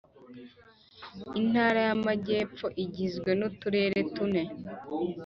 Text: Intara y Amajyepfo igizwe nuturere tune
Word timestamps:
Intara 1.39 1.79
y 1.87 1.89
Amajyepfo 1.97 2.65
igizwe 2.83 3.29
nuturere 3.39 3.99
tune 4.13 4.43